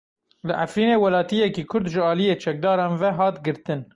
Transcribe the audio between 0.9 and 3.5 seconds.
welatiyekî Kurd ji aliyê çekdaran ve hat